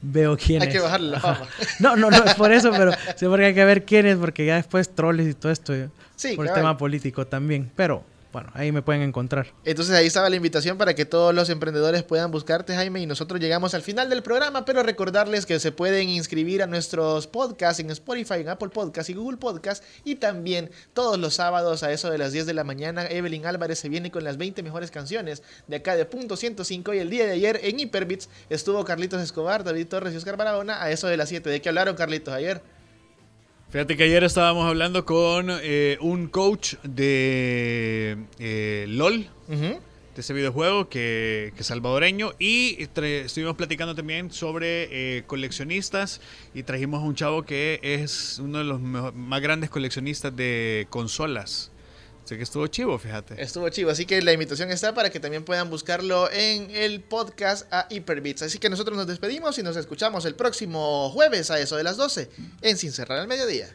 [0.00, 0.74] veo quién Hay es.
[0.74, 1.46] que bajarle la fama.
[1.80, 4.44] No, no, no es por eso, pero sí porque hay que ver quién es, porque
[4.46, 5.72] ya después troles y todo esto.
[6.16, 7.70] Sí, por el tema político también.
[7.76, 9.48] Pero bueno, ahí me pueden encontrar.
[9.64, 13.40] Entonces ahí estaba la invitación para que todos los emprendedores puedan buscarte, Jaime, y nosotros
[13.40, 17.90] llegamos al final del programa, pero recordarles que se pueden inscribir a nuestros podcasts en
[17.90, 22.18] Spotify, en Apple Podcasts y Google Podcasts, y también todos los sábados a eso de
[22.18, 25.76] las 10 de la mañana, Evelyn Álvarez se viene con las 20 mejores canciones de
[25.76, 29.88] acá de Punto 105, y el día de ayer en Hyperbits estuvo Carlitos Escobar, David
[29.88, 31.50] Torres y Oscar Barahona a eso de las 7.
[31.50, 32.62] ¿De qué hablaron, Carlitos, ayer?
[33.72, 39.80] Fíjate que ayer estábamos hablando con eh, un coach de eh, LOL, de
[40.14, 46.20] ese videojuego que, que es salvadoreño, y estuvimos platicando también sobre eh, coleccionistas
[46.52, 51.71] y trajimos a un chavo que es uno de los más grandes coleccionistas de consolas.
[52.24, 53.42] Así que estuvo chivo, fíjate.
[53.42, 57.72] Estuvo chivo, así que la invitación está para que también puedan buscarlo en el podcast
[57.72, 58.42] a Hyperbits.
[58.42, 61.96] Así que nosotros nos despedimos y nos escuchamos el próximo jueves a eso de las
[61.96, 62.30] 12
[62.62, 63.74] en Sin Cerrar al Mediodía.